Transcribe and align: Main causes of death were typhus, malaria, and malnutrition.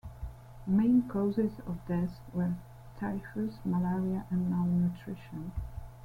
Main 0.65 1.03
causes 1.07 1.59
of 1.67 1.77
death 1.87 2.21
were 2.33 2.55
typhus, 2.99 3.59
malaria, 3.65 4.25
and 4.31 4.49
malnutrition. 4.49 5.51